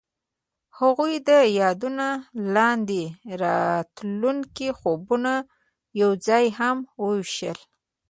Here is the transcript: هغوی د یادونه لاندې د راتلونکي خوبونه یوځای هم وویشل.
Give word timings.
هغوی 0.79 1.13
د 1.29 1.31
یادونه 1.61 2.07
لاندې 2.55 3.03
د 3.09 3.11
راتلونکي 3.43 4.69
خوبونه 4.79 5.33
یوځای 6.01 6.45
هم 6.59 6.77
وویشل. 7.01 7.57